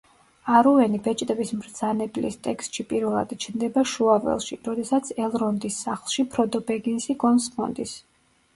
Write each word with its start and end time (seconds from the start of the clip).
არუენი 0.59 0.99
„ბეჭდების 1.07 1.51
მბრძანებლის“ 1.57 2.37
ტექსტში 2.47 2.85
პირველად 2.95 3.35
ჩნდება 3.45 3.85
შუაველში, 3.93 4.59
როდესაც 4.71 5.13
ელრონდის 5.27 5.79
სახლში 5.89 6.29
ფროდო 6.35 6.65
ბეგინსი 6.73 7.21
გონს 7.27 7.55
მოდის. 7.61 7.97